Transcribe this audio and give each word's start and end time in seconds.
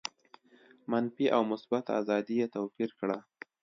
منفي 0.91 1.25
او 1.35 1.41
مثبته 1.51 1.91
آزادي 2.01 2.33
یې 2.41 2.47
توپیر 2.55 2.89
کړه. 2.99 3.17